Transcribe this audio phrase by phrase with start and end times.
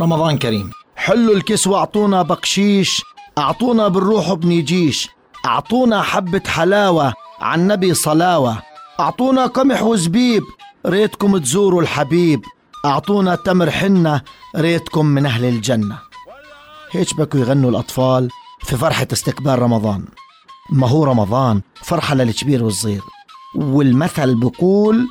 [0.00, 0.70] رمضان كريم.
[0.96, 3.02] حلوا الكس واعطونا بقشيش
[3.38, 5.08] اعطونا بالروح بنيجيش
[5.46, 8.62] اعطونا حبة حلاوة عن نبي صلاوة
[9.00, 10.42] اعطونا قمح وزبيب
[10.86, 12.40] ريتكم تزوروا الحبيب
[12.84, 14.20] اعطونا تمر حنة
[14.56, 15.98] ريتكم من أهل الجنة.
[16.90, 18.28] هيك بكوا يغنوا الأطفال
[18.62, 20.04] في فرحة استقبال رمضان.
[20.70, 23.02] ما هو رمضان؟ فرحة للكبير والصغير.
[23.54, 25.08] والمثل بقول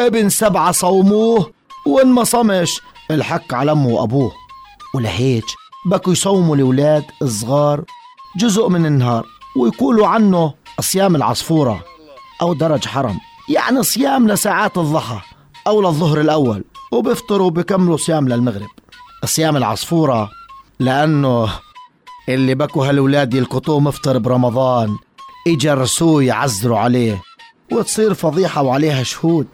[0.00, 1.52] ابن سبعة صوموه
[1.86, 4.32] وان ما صمش الحق على أمه وأبوه.
[4.94, 5.44] ولهيك
[5.86, 7.84] بكوا يصوموا الأولاد الصغار
[8.36, 11.84] جزء من النهار ويقولوا عنه صيام العصفورة
[12.42, 13.18] أو درج حرم.
[13.48, 15.20] يعني صيام لساعات الضحى
[15.66, 18.70] أو للظهر الأول وبيفطروا وبيكملوا صيام للمغرب.
[19.24, 20.30] صيام العصفورة
[20.80, 21.48] لأنه
[22.28, 24.96] اللي بكوا هالولاد يلقطوه مفطر برمضان
[25.46, 27.22] يجرسوه يعزروا عليه
[27.72, 29.46] وتصير فضيحة وعليها شهود.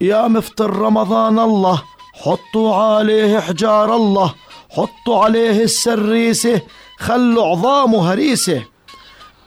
[0.00, 1.82] يا مفطر رمضان الله!
[2.12, 4.34] حطوا عليه حجار الله
[4.70, 6.62] حطوا عليه السريسة
[6.98, 8.64] خلوا عظامه هريسة.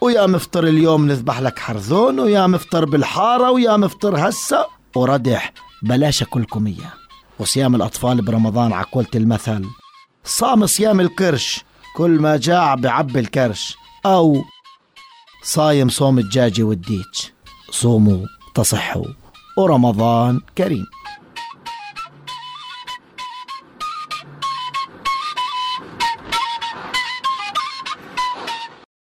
[0.02, 6.68] ويا مفطر اليوم نذبح لك حرذون ويا مفطر بالحارة ويا مفطر هسا وردح بلاش أكلكم
[6.68, 6.94] إياه.
[7.40, 9.66] وصيام الأطفال برمضان عقولة المثل.
[10.24, 11.64] صام صيام الكرش
[11.98, 13.78] كل ما جاع بعبي الكرش.
[14.06, 14.44] أو
[15.44, 17.16] صايم صوم الدجاجة والديج.
[17.72, 19.06] صوموا تصحوا.
[19.58, 20.86] ورمضان كريم.